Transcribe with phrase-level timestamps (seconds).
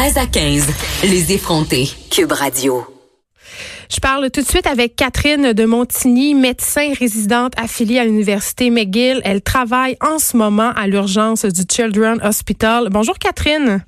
[0.00, 0.66] 13 à 15,
[1.02, 1.86] les effrontés.
[2.10, 2.86] Cube Radio.
[3.90, 9.20] Je parle tout de suite avec Catherine de Montigny, médecin résidente affiliée à l'Université McGill.
[9.24, 12.88] Elle travaille en ce moment à l'urgence du Children's Hospital.
[12.90, 13.84] Bonjour Catherine.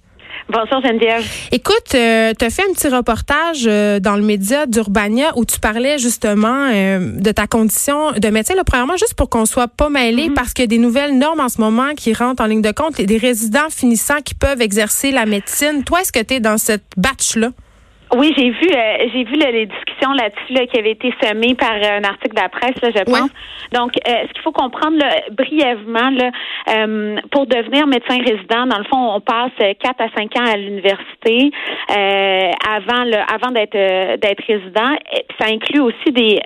[0.48, 1.24] Bonjour Geneviève.
[1.50, 5.58] Écoute, euh, tu as fait un petit reportage euh, dans le média d'Urbania où tu
[5.60, 8.54] parlais justement euh, de ta condition de médecin.
[8.54, 10.34] Là, premièrement, juste pour qu'on soit pas mêlés, mm-hmm.
[10.34, 12.72] parce qu'il y a des nouvelles normes en ce moment qui rentrent en ligne de
[12.72, 15.84] compte, des résidents finissants qui peuvent exercer la médecine.
[15.84, 17.50] Toi, est-ce que tu es dans cette batch-là?
[18.14, 21.72] Oui, j'ai vu, euh, j'ai vu les discussions là-dessus là, qui avaient été semées par
[21.72, 23.30] euh, un article de la presse, là, je pense.
[23.72, 26.30] Donc, euh, ce qu'il faut comprendre là, brièvement, là,
[27.30, 31.50] pour devenir médecin résident, dans le fond, on passe quatre à cinq ans à l'université
[31.88, 33.72] avant le, avant d'être
[34.18, 34.96] d'être résident.
[35.40, 36.40] ça inclut aussi des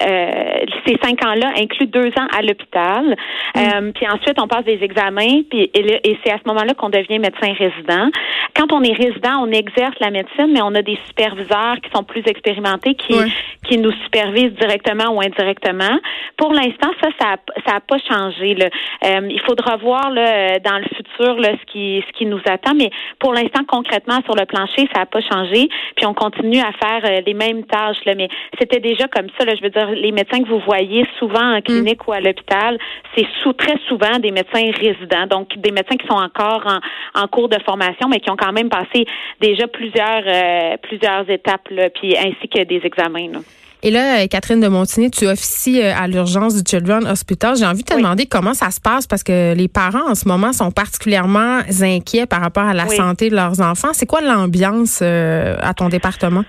[0.87, 3.17] ces cinq ans-là inclut deux ans à l'hôpital.
[3.55, 3.93] Mm.
[3.93, 7.19] puis ensuite, on passe des examens, puis et, et c'est à ce moment-là qu'on devient
[7.19, 8.11] médecin résident.
[8.55, 12.05] Quand on est résident, on exerce la médecine, mais on a des superviseurs qui sont
[12.05, 13.15] plus expérimentés, qui,
[13.65, 15.99] qui nous supervisent directement ou indirectement.
[16.37, 18.55] Pour l'instant, ça, ça n'a pas changé.
[18.55, 18.67] Là.
[19.05, 22.75] Euh, il faudra voir là, dans le futur là, ce, qui, ce qui nous attend,
[22.75, 25.69] mais pour l'instant, concrètement, sur le plancher, ça n'a pas changé.
[25.97, 28.05] Puis on continue à faire euh, les mêmes tâches.
[28.05, 29.45] Là, mais c'était déjà comme ça.
[29.45, 32.11] Là, je veux dire, les médecins que vous voyez souvent en clinique mm.
[32.11, 32.79] ou à l'hôpital,
[33.17, 37.27] c'est sous, très souvent des médecins résidents, donc des médecins qui sont encore en, en
[37.29, 39.07] cours de formation, mais qui ont quand même passé
[39.41, 41.46] déjà plusieurs, euh, plusieurs étapes
[41.95, 43.43] puis ainsi que des examens.
[43.83, 47.57] Et là, euh, Catherine de Montigny, tu officies euh, à l'urgence du Children's Hospital.
[47.57, 50.27] J'ai envie de te demander comment ça se passe parce que les parents en ce
[50.27, 53.91] moment sont particulièrement inquiets par rapport à la santé de leurs enfants.
[53.93, 56.45] C'est quoi l'ambiance euh, à ton département?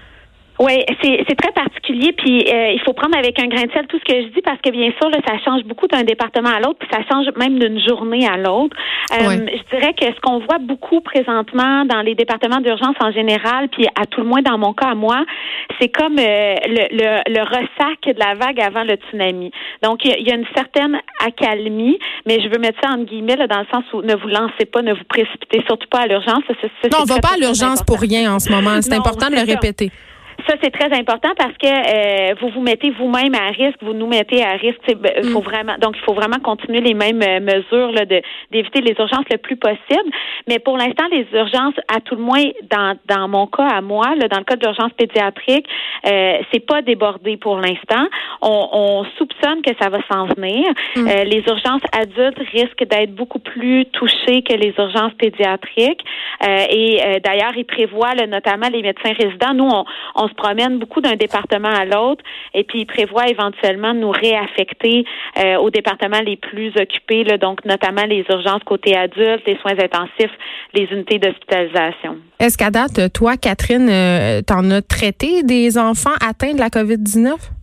[0.59, 4.00] Oui, c'est très particulier, puis euh, il faut prendre avec un grain de sel tout
[4.00, 6.59] ce que je dis parce que bien sûr, là, ça change beaucoup d'un département à
[6.59, 8.75] l'autre, puis ça change même d'une journée à l'autre.
[9.11, 13.69] Euh, je dirais que ce qu'on voit beaucoup présentement dans les départements d'urgence en général,
[13.69, 15.23] puis à tout le moins dans mon cas à moi,
[15.80, 19.52] c'est comme euh, le, le, le, ressac de la vague avant le tsunami.
[19.83, 23.46] Donc, il y, a une certaine accalmie, mais je veux mettre ça en guillemets là,
[23.46, 26.41] dans le sens où ne vous lancez pas, ne vous précipitez surtout pas à l'urgence.
[26.91, 28.81] Non, on va pas à l'urgence pour rien en ce moment.
[28.81, 29.91] C'est important de le répéter
[30.46, 34.08] ça, c'est très important parce que euh, vous vous mettez vous-même à risque, vous nous
[34.08, 34.80] mettez à risque.
[34.88, 35.44] Ben, il faut mm.
[35.44, 38.22] vraiment, donc il faut vraiment continuer les mêmes euh, mesures là, de
[38.52, 40.09] d'éviter les urgences le plus possible.
[40.47, 44.16] Mais pour l'instant, les urgences, à tout le moins dans, dans mon cas à moi,
[44.16, 45.68] là, dans le cas de l'urgence pédiatrique,
[46.06, 48.08] euh, c'est pas débordé pour l'instant.
[48.42, 50.68] On, on, soupçonne que ça va s'en venir.
[50.96, 51.08] Mm.
[51.08, 56.03] Euh, les urgences adultes risquent d'être beaucoup plus touchées que les urgences pédiatriques.
[56.70, 59.53] et d'ailleurs, ils prévoient notamment les médecins résidents.
[59.53, 62.24] Nous, on, on se promène beaucoup d'un département à l'autre
[62.54, 65.06] et puis il prévoit éventuellement de nous réaffecter
[65.38, 69.78] euh, aux départements les plus occupés, là, donc notamment les urgences côté adultes, les soins
[69.80, 70.32] intensifs,
[70.74, 72.18] les unités d'hospitalisation.
[72.40, 77.56] Est-ce qu'à date, toi, Catherine, euh, t'en as traité des enfants atteints de la COVID-19?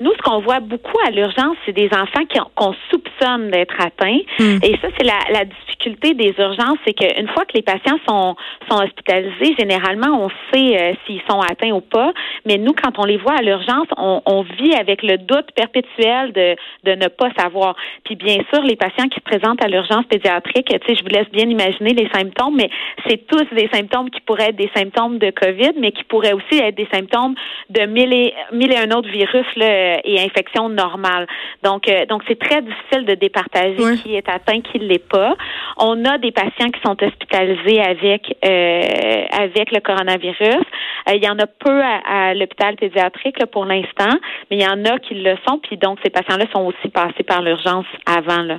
[0.00, 2.24] Nous, ce qu'on voit beaucoup à l'urgence, c'est des enfants
[2.54, 4.20] qu'on soupçonne d'être atteints.
[4.38, 4.58] Hmm.
[4.62, 8.36] Et ça, c'est la, la, difficulté des urgences, c'est qu'une fois que les patients sont,
[8.70, 12.12] sont hospitalisés, généralement, on sait euh, s'ils sont atteints ou pas.
[12.44, 16.32] Mais nous, quand on les voit à l'urgence, on, on, vit avec le doute perpétuel
[16.32, 17.74] de, de ne pas savoir.
[18.04, 21.08] Puis bien sûr, les patients qui se présentent à l'urgence pédiatrique, tu sais, je vous
[21.08, 22.70] laisse bien imaginer les symptômes, mais
[23.06, 26.58] c'est tous des symptômes qui pourraient être des symptômes de COVID, mais qui pourraient aussi
[26.60, 27.34] être des symptômes
[27.70, 31.26] de mille et, mille et un autres virus là, et infection normale.
[31.62, 35.34] Donc, euh, donc c'est très difficile de départager qui est atteint, qui ne l'est pas.
[35.78, 40.64] On a des patients qui sont hospitalisés avec euh, avec le coronavirus.
[41.12, 44.16] il y en a peu à, l'hôpital pédiatrique pour l'instant,
[44.50, 45.58] mais il y en a qui le sont.
[45.58, 48.42] Puis donc, ces patients-là sont aussi passés par l'urgence avant.
[48.42, 48.58] Là.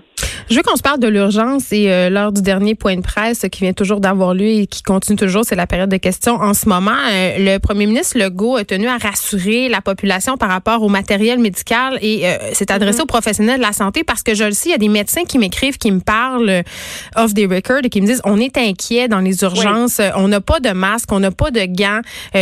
[0.49, 3.45] Je veux qu'on se parle de l'urgence et euh, lors du dernier point de presse
[3.51, 6.35] qui vient toujours d'avoir lieu et qui continue toujours, c'est la période de questions.
[6.35, 10.47] En ce moment, euh, le premier ministre Legault a tenu à rassurer la population par
[10.47, 13.03] rapport au matériel médical et euh, s'est adressé mm-hmm.
[13.03, 15.25] aux professionnels de la santé parce que je le sais, il y a des médecins
[15.25, 16.63] qui m'écrivent, qui me parlent
[17.17, 20.39] off the record et qui me disent on est inquiet dans les urgences, on n'a
[20.39, 21.99] pas de masque, on n'a pas de gants,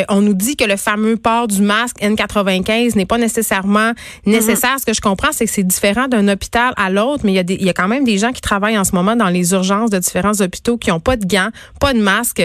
[0.10, 3.96] on nous dit que le fameux port du masque N95 n'est pas nécessairement mm-hmm.
[4.28, 4.76] nécessaire.
[4.80, 7.40] Ce que je comprends, c'est que c'est différent d'un hôpital à l'autre, mais il y
[7.40, 9.30] a des, il y a quand même des gens qui travaillent en ce moment dans
[9.30, 11.50] les urgences de différents hôpitaux qui n'ont pas de gants,
[11.80, 12.40] pas de masque.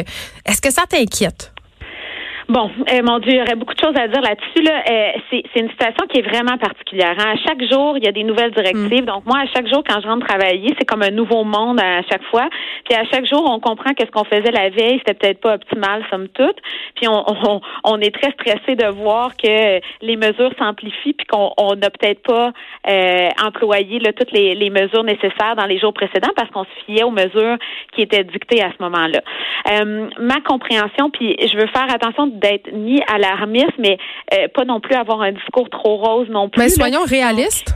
[0.47, 1.53] Est-ce que ça t'inquiète?
[2.51, 4.63] Bon, euh, mon Dieu, il y aurait beaucoup de choses à dire là-dessus.
[4.65, 4.83] Là.
[4.91, 7.15] Euh, c'est, une situation qui est vraiment particulière.
[7.17, 7.35] Hein.
[7.35, 9.05] À chaque jour, il y a des nouvelles directives.
[9.05, 9.07] Mm.
[9.07, 12.03] Donc moi, à chaque jour, quand je rentre travailler, c'est comme un nouveau monde à
[12.11, 12.49] chaque fois.
[12.85, 15.55] Puis à chaque jour, on comprend que ce qu'on faisait la veille, c'était peut-être pas
[15.55, 16.57] optimal, somme toute.
[16.97, 21.77] Puis on, on, on est très stressé de voir que les mesures s'amplifient, puis qu'on
[21.77, 22.51] n'a peut-être pas
[22.89, 26.85] euh, employé là, toutes les, les mesures nécessaires dans les jours précédents parce qu'on se
[26.85, 27.59] fiait aux mesures
[27.95, 29.21] qui étaient dictées à ce moment-là.
[29.71, 33.99] Euh, ma compréhension, puis je veux faire attention d'être ni alarmiste, mais
[34.35, 36.61] euh, pas non plus avoir un discours trop rose non plus.
[36.61, 37.75] Mais soyons réalistes.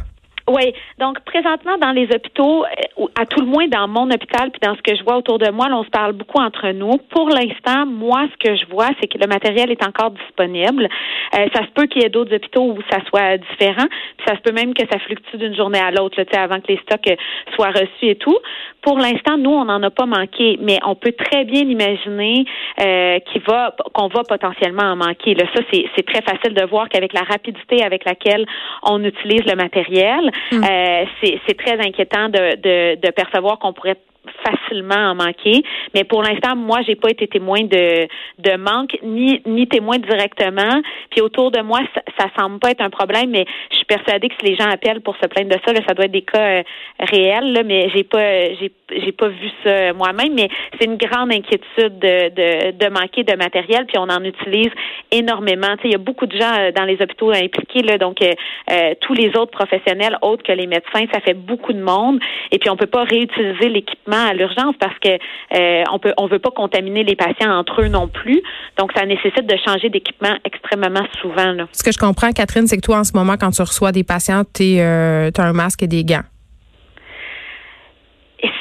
[0.48, 0.74] Oui.
[0.98, 2.68] Donc, présentement, dans les hôpitaux, euh,
[3.16, 5.50] à tout le moins dans mon hôpital, puis dans ce que je vois autour de
[5.50, 6.92] moi, là, on se parle beaucoup entre nous.
[7.10, 10.88] Pour l'instant, moi, ce que je vois, c'est que le matériel est encore disponible.
[11.34, 13.86] Euh, ça se peut qu'il y ait d'autres hôpitaux où ça soit différent.
[14.16, 16.78] Puis ça se peut même que ça fluctue d'une journée à l'autre, avant que les
[16.78, 17.16] stocks euh,
[17.54, 18.38] soient reçus et tout.
[18.82, 22.44] Pour l'instant, nous, on n'en a pas manqué, mais on peut très bien imaginer
[22.80, 25.34] euh, qu'il va, qu'on va potentiellement en manquer.
[25.34, 28.46] Là, ça, c'est très facile de voir qu'avec la rapidité avec laquelle
[28.82, 30.64] on utilise le matériel, Mm.
[30.64, 31.04] Euh,
[31.46, 33.98] c'est très inquiétant de, de, de percevoir qu'on pourrait
[34.44, 35.62] facilement en manquer.
[35.94, 38.06] Mais pour l'instant, moi, j'ai pas été témoin de,
[38.38, 40.82] de manque, ni, ni témoin directement.
[41.10, 44.28] Puis autour de moi, ça, ça semble pas être un problème, mais je suis persuadée
[44.28, 46.22] que si les gens appellent pour se plaindre de ça, là, ça doit être des
[46.22, 46.62] cas euh,
[47.00, 50.48] réels, là, mais j'ai pas j'ai j'ai pas vu ça moi-même, mais
[50.78, 54.70] c'est une grande inquiétude de, de, de, manquer de matériel, puis on en utilise
[55.10, 55.74] énormément.
[55.84, 59.14] il y a beaucoup de gens euh, dans les hôpitaux impliqués, là, donc euh, tous
[59.14, 62.20] les autres professionnels autres que les médecins, ça fait beaucoup de monde,
[62.50, 66.38] et puis on peut pas réutiliser l'équipement l'urgence parce que euh, on peut on veut
[66.38, 68.42] pas contaminer les patients entre eux non plus.
[68.78, 71.52] Donc ça nécessite de changer d'équipement extrêmement souvent.
[71.52, 71.66] Là.
[71.72, 74.04] Ce que je comprends, Catherine, c'est que toi en ce moment, quand tu reçois des
[74.04, 76.22] patients, tu euh, as un masque et des gants.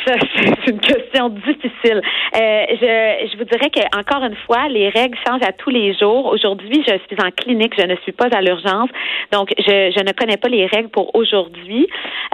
[0.08, 2.02] Ça, c'est une question difficile.
[2.36, 5.94] Euh, je, je vous dirais que encore une fois, les règles changent à tous les
[5.94, 6.26] jours.
[6.26, 8.90] Aujourd'hui, je suis en clinique, je ne suis pas à l'urgence,
[9.32, 11.88] donc je, je ne connais pas les règles pour aujourd'hui.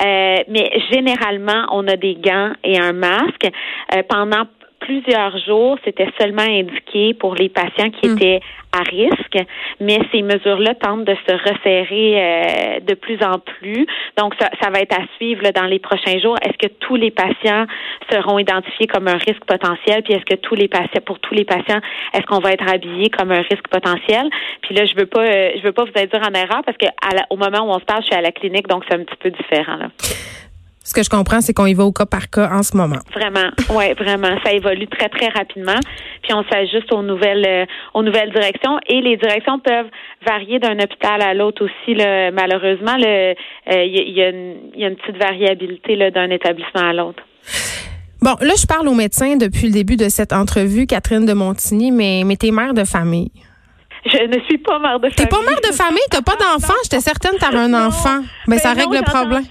[0.03, 3.47] Euh, mais généralement, on a des gants et un masque.
[3.95, 4.45] Euh, pendant
[4.79, 8.17] plusieurs jours, c'était seulement indiqué pour les patients qui hmm.
[8.17, 8.39] étaient
[8.71, 9.37] à risque,
[9.79, 13.87] mais ces mesures-là tentent de se resserrer euh, de plus en plus.
[14.17, 16.37] Donc, ça, ça, va être à suivre dans les prochains jours.
[16.43, 17.65] Est-ce que tous les patients
[18.11, 20.03] seront identifiés comme un risque potentiel?
[20.03, 21.79] Puis est-ce que tous les patients, pour tous les patients,
[22.13, 24.29] est-ce qu'on va être habillé comme un risque potentiel?
[24.61, 26.85] Puis là, je veux pas, euh, je veux pas vous dire en erreur parce que
[27.29, 29.17] au moment où on se parle, je suis à la clinique, donc c'est un petit
[29.17, 29.77] peu différent.
[29.77, 29.87] Là.
[30.83, 32.99] Ce que je comprends, c'est qu'on y va au cas par cas en ce moment.
[33.13, 34.35] Vraiment, oui, vraiment.
[34.43, 35.79] Ça évolue très, très rapidement.
[36.23, 38.79] Puis on s'ajuste aux nouvelles euh, aux nouvelles directions.
[38.87, 39.89] Et les directions peuvent
[40.25, 41.95] varier d'un hôpital à l'autre aussi.
[41.95, 42.31] Là.
[42.31, 43.33] Malheureusement, il euh,
[43.67, 44.29] y, y, a
[44.87, 47.21] une petite variabilité d'un établissement à l'autre.
[48.21, 51.91] Bon, là, je parle aux médecins depuis le début de cette entrevue, Catherine de Montigny,
[51.91, 53.31] mais, mais t'es mère de famille.
[54.05, 55.15] Je ne suis pas mère de famille.
[55.15, 56.03] T'es pas mère de famille?
[56.09, 56.73] T'as pas d'enfant?
[56.83, 58.21] J'étais certaine que t'avais un enfant.
[58.47, 59.43] Mais ben, ça règle le problème.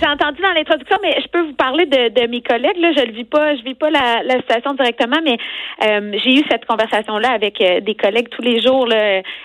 [0.00, 2.76] J'ai entendu dans l'introduction, mais je peux vous parler de, de, mes collègues.
[2.78, 5.36] Là, je ne vis pas, je vis pas la, la situation directement, mais
[5.86, 8.86] euh, j'ai eu cette conversation-là avec euh, des collègues tous les jours.
[8.86, 8.96] Là.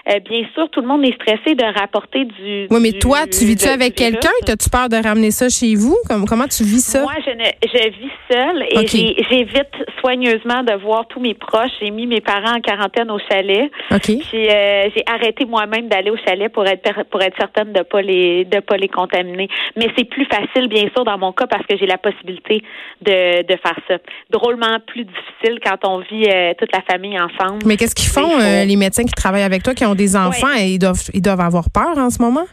[0.09, 2.67] Euh, bien sûr, tout le monde est stressé de rapporter du.
[2.69, 4.29] Oui, mais toi, tu vis-tu avec quelqu'un?
[4.45, 5.97] T'as-tu peur de ramener ça chez vous?
[6.07, 7.01] Comment, comment tu vis ça?
[7.01, 11.71] Moi, je, ne, je vis seule et j'évite soigneusement de voir tous mes proches.
[11.81, 13.71] J'ai mis mes parents en quarantaine au chalet.
[13.91, 14.11] Ok.
[14.31, 18.59] j'ai arrêté moi-même d'aller au chalet pour être pour être certaine de pas les de
[18.59, 19.47] pas les contaminer.
[19.75, 22.63] Mais c'est plus facile, bien sûr, dans mon cas, parce que j'ai la possibilité
[23.01, 23.95] de, de faire ça.
[24.29, 27.63] Drôlement plus difficile quand on vit euh, toute la famille ensemble.
[27.65, 30.53] Mais qu'est-ce qu'ils font, euh, les médecins qui travaillent avec toi, qui ont des enfants,
[30.57, 32.45] et ils doivent, ils doivent avoir peur en ce moment?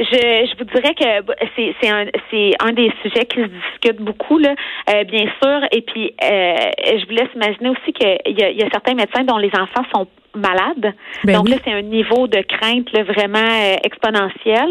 [0.00, 3.46] Je, je vous dirais que bah, c'est c'est un c'est un des sujets qui se
[3.46, 4.54] discute beaucoup là,
[4.90, 5.58] euh, bien sûr.
[5.72, 8.06] Et puis je vous laisse imaginer aussi qu'il
[8.38, 10.06] y a, il y a certains médecins dont les enfants sont
[10.38, 10.94] malades.
[11.24, 14.68] Ben Donc là, c'est un niveau de crainte là, vraiment euh, exponentiel.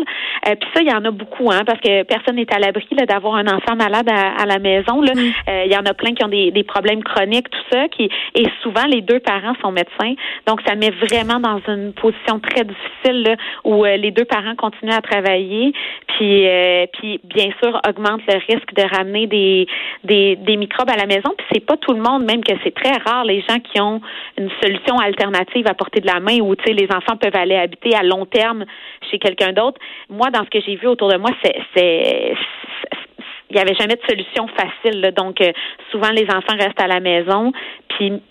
[0.47, 2.87] Euh, Puis ça, il y en a beaucoup, hein, parce que personne n'est à l'abri
[3.07, 5.01] d'avoir un enfant malade à, la maison.
[5.01, 5.11] Là.
[5.49, 8.09] Euh, il y en a plein qui ont des, des, problèmes chroniques, tout ça, qui
[8.35, 10.13] et souvent les deux parents sont médecins.
[10.47, 14.93] Donc ça met vraiment dans une position très difficile là, où les deux parents continuent
[14.93, 15.73] à travailler.
[16.07, 16.47] Puis
[16.93, 19.67] puis bien sûr augmente le risque de ramener des
[20.03, 21.33] des, des microbes à la maison.
[21.37, 24.01] Puis c'est pas tout le monde, même que c'est très rare les gens qui ont
[24.37, 28.03] une solution alternative à portée de la main où les enfants peuvent aller habiter à
[28.03, 28.65] long terme
[29.09, 29.79] chez quelqu'un d'autre.
[30.09, 31.31] Moi, dans ce que j'ai vu autour de moi,
[31.75, 32.33] c'est
[33.49, 35.13] il n'y avait jamais de solution facile.
[35.15, 35.51] Donc, euh,
[35.91, 37.51] souvent, les enfants restent à la maison.
[37.87, 38.21] Puis,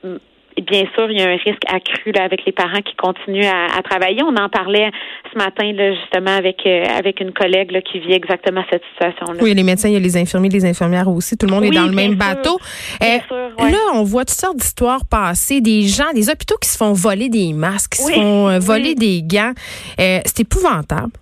[0.62, 3.82] bien sûr, il y a un risque accru là, avec les parents qui continuent à,
[3.82, 4.22] travailler.
[4.22, 4.90] On en parlait
[5.32, 9.40] ce matin là, justement avec euh, avec une collègue là, qui vit exactement cette situation-là.
[9.42, 11.36] Oui, les médecins, il y a les infirmiers, les infirmières aussi.
[11.36, 12.58] Tout le monde est dans le même bateau.
[13.00, 17.28] Là, on voit toutes sortes d'histoires passer, des gens, des hôpitaux qui se font voler
[17.28, 19.52] des masques, qui se font voler des gants.
[19.98, 21.12] c'est épouvantable.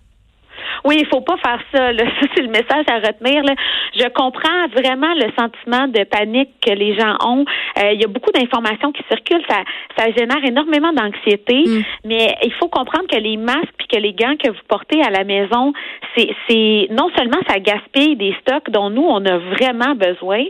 [0.84, 1.92] Oui, il faut pas faire ça.
[1.92, 2.04] Là.
[2.34, 3.42] c'est le message à retenir.
[3.42, 3.54] Là.
[3.94, 7.44] Je comprends vraiment le sentiment de panique que les gens ont.
[7.78, 9.44] Euh, il y a beaucoup d'informations qui circulent.
[9.48, 9.62] Ça,
[9.96, 11.64] ça génère énormément d'anxiété.
[11.66, 11.82] Mm.
[12.04, 15.24] Mais il faut comprendre que les masques que les gants que vous portez à la
[15.24, 15.72] maison,
[16.16, 20.42] c'est, non seulement ça gaspille des stocks dont nous on a vraiment besoin,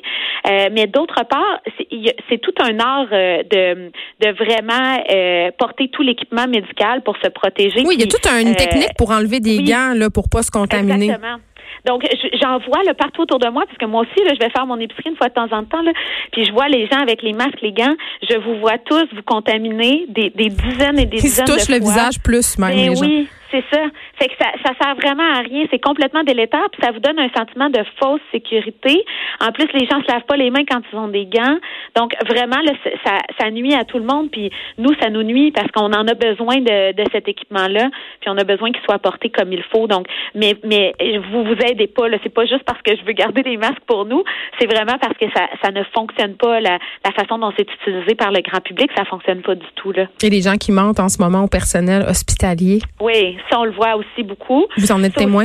[0.50, 6.02] euh, mais d'autre part, c'est, tout un art euh, de, de vraiment euh, porter tout
[6.02, 7.82] l'équipement médical pour se protéger.
[7.84, 10.50] Oui, il y a toute une technique pour enlever des gants là pour pas se
[10.50, 11.06] contaminer.
[11.06, 11.38] Exactement.
[11.84, 12.02] Donc,
[12.40, 14.66] j'en vois là, partout autour de moi, parce que moi aussi, là, je vais faire
[14.66, 15.92] mon épicerie une fois de temps en temps, là,
[16.32, 17.94] puis je vois les gens avec les masques, les gants,
[18.28, 21.68] je vous vois tous vous contaminer des, des dizaines et des Ils dizaines se touchent
[21.68, 22.74] le visage plus même.
[22.74, 23.82] Ben oui, c'est ça.
[24.18, 25.66] Fait que ça, ça sert vraiment à rien.
[25.70, 29.04] C'est complètement délétère, puis ça vous donne un sentiment de fausse sécurité.
[29.40, 31.58] En plus, les gens se lavent pas les mains quand ils ont des gants.
[31.96, 32.72] Donc, vraiment, là,
[33.04, 34.30] ça, ça nuit à tout le monde.
[34.30, 37.90] Puis nous, ça nous nuit parce qu'on en a besoin de, de cet équipement-là.
[38.20, 39.86] Puis on a besoin qu'il soit porté comme il faut.
[39.86, 40.94] Donc, mais, mais
[41.30, 42.08] vous vous aidez pas.
[42.08, 44.22] Là, c'est pas juste parce que je veux garder des masques pour nous.
[44.58, 46.60] C'est vraiment parce que ça, ça ne fonctionne pas.
[46.60, 49.92] La, la façon dont c'est utilisé par le grand public, ça fonctionne pas du tout.
[49.92, 50.06] Là.
[50.22, 52.80] Et les gens qui mentent en ce moment au personnel hospitalier?
[53.00, 54.66] Oui, ça on le voit aussi beaucoup.
[54.76, 55.44] Vous en êtes témoin?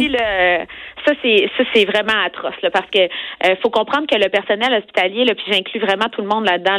[1.09, 4.73] Ça c'est ça c'est vraiment atroce là, parce que euh, faut comprendre que le personnel
[4.73, 6.77] hospitalier là, puis j'inclus vraiment tout le monde là-dedans,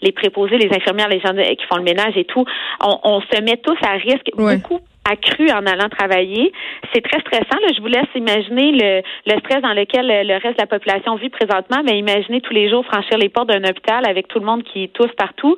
[0.00, 2.44] les préposés, les infirmières, les gens qui font le ménage et tout,
[2.80, 6.52] on, se met tous à risque beaucoup accru en allant travailler.
[6.92, 7.58] C'est très stressant.
[7.60, 7.72] Là.
[7.74, 11.28] Je vous laisse imaginer le, le stress dans lequel le reste de la population vit
[11.28, 14.62] présentement, mais imaginez tous les jours franchir les portes d'un hôpital avec tout le monde
[14.62, 15.56] qui tousse partout.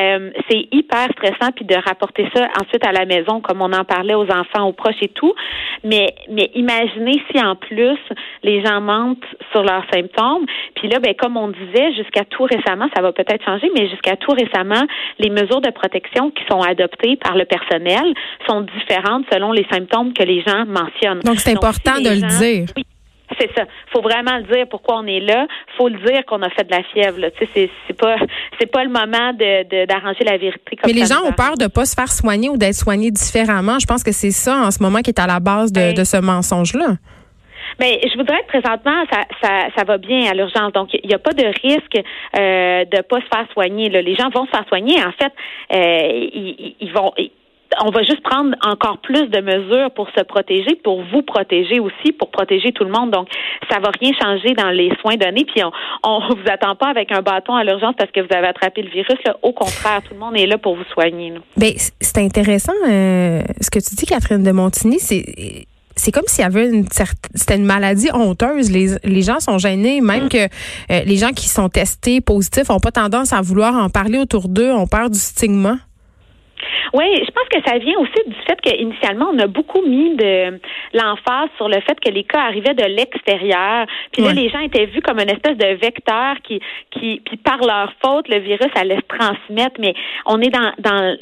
[0.00, 3.84] Euh, c'est hyper stressant, puis de rapporter ça ensuite à la maison, comme on en
[3.84, 5.34] parlait aux enfants, aux proches et tout.
[5.84, 7.98] Mais, mais imaginez si en plus
[8.42, 10.46] les gens mentent sur leurs symptômes.
[10.74, 14.16] Puis là, ben, comme on disait, jusqu'à tout récemment, ça va peut-être changer, mais jusqu'à
[14.16, 14.82] tout récemment,
[15.18, 18.14] les mesures de protection qui sont adoptées par le personnel
[18.48, 21.20] sont différentes selon les symptômes que les gens mentionnent.
[21.20, 22.66] Donc, c'est important de le dire.
[22.76, 22.84] Oui.
[23.40, 23.64] C'est ça.
[23.92, 25.46] Faut vraiment le dire pourquoi on est là.
[25.76, 27.18] Faut le dire qu'on a fait de la fièvre.
[27.36, 28.16] Tu sais, c'est pas
[28.58, 30.76] c'est pas le moment de d'arranger la vérité.
[30.76, 33.78] Comme Mais les gens ont peur de pas se faire soigner ou d'être soignés différemment.
[33.80, 36.04] Je pense que c'est ça en ce moment qui est à la base de, ben
[36.04, 36.96] ce mensonge-là.
[37.80, 40.72] Mais je voudrais que présentement, ça, ça, ça va bien à l'urgence.
[40.72, 41.96] Donc, il n'y a pas de risque
[42.38, 43.90] euh, de pas se faire soigner.
[43.90, 44.02] Là.
[44.02, 44.96] Les gens vont se faire soigner.
[45.02, 45.32] En fait,
[45.72, 47.12] euh, ils, ils, vont
[47.82, 52.12] on va juste prendre encore plus de mesures pour se protéger, pour vous protéger aussi,
[52.12, 53.10] pour protéger tout le monde.
[53.10, 53.28] Donc,
[53.70, 55.44] ça va rien changer dans les soins donnés.
[55.44, 55.72] Puis, on,
[56.04, 58.90] on vous attend pas avec un bâton à l'urgence parce que vous avez attrapé le
[58.90, 59.18] virus.
[59.42, 61.34] Au contraire, tout le monde est là pour vous soigner.
[61.56, 64.98] Ben, c'est intéressant euh, ce que tu dis, Catherine de Montigny.
[64.98, 66.86] C'est c'est comme s'il y avait une
[67.34, 68.70] c'était une maladie honteuse.
[68.70, 70.48] Les, gens sont gênés, même que euh,
[71.04, 74.70] les gens qui sont testés positifs ont pas tendance à vouloir en parler autour d'eux.
[74.70, 75.78] On perd du stigma.
[76.92, 80.58] Oui, je pense que ça vient aussi du fait qu'initialement, on a beaucoup mis de
[80.94, 83.86] l'emphase sur le fait que les cas arrivaient de l'extérieur.
[84.12, 87.58] Puis là, les gens étaient vus comme une espèce de vecteur qui, qui, puis par
[87.58, 89.76] leur faute, le virus allait se transmettre.
[89.78, 89.94] Mais
[90.26, 91.16] on est dans, dans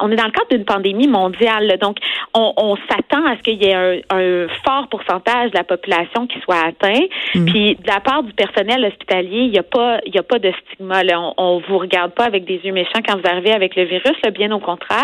[0.00, 1.76] on est dans le cadre d'une pandémie mondiale.
[1.80, 1.98] Donc,
[2.34, 6.26] on, on s'attend à ce qu'il y ait un, un, fort pourcentage de la population
[6.26, 7.06] qui soit atteint.
[7.34, 7.44] Mm.
[7.46, 10.38] Puis de la part du personnel hospitalier, il n'y a pas, il y a pas
[10.38, 11.02] de stigma.
[11.02, 11.20] Là.
[11.20, 14.16] On, on vous regarde pas avec des yeux méchants quand vous arrivez avec le virus.
[14.22, 14.99] Là, bien au contraire.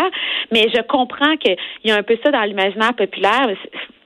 [0.51, 3.47] Mais je comprends qu'il y a un peu ça dans l'imaginaire populaire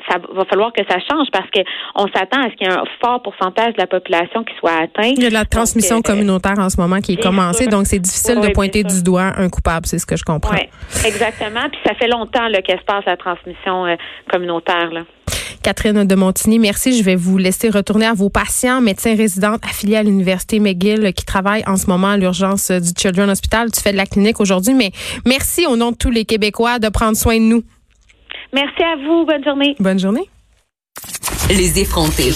[0.10, 2.83] ça va falloir que ça change parce qu'on s'attend à ce qu'il y ait un
[3.03, 5.13] fort pourcentage de la population qui soit atteint.
[5.15, 7.86] Il y a de la transmission euh, communautaire en ce moment qui est commencée, donc
[7.88, 10.55] c'est difficile de pointer du doigt un coupable, c'est ce que je comprends.
[10.55, 10.67] Oui,
[11.05, 11.69] exactement.
[11.71, 13.95] Puis ça fait longtemps qu'elle se passe la transmission euh,
[14.31, 14.91] communautaire.
[14.91, 15.01] Là.
[15.63, 16.97] Catherine de Montigny, merci.
[16.97, 21.25] Je vais vous laisser retourner à vos patients, médecins résidents affiliés à l'Université McGill qui
[21.25, 23.71] travaillent en ce moment à l'urgence du Children's Hospital.
[23.71, 24.91] Tu fais de la clinique aujourd'hui, mais
[25.25, 27.63] merci au nom de tous les Québécois de prendre soin de nous.
[28.53, 29.25] Merci à vous.
[29.25, 29.75] Bonne journée.
[29.79, 30.29] Bonne journée.
[31.49, 32.31] Les effrontés.